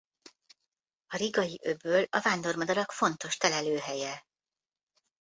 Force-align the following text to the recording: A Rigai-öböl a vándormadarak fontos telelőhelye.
A 1.07 1.15
Rigai-öböl 1.17 2.07
a 2.09 2.19
vándormadarak 2.21 2.91
fontos 2.91 3.37
telelőhelye. 3.37 4.25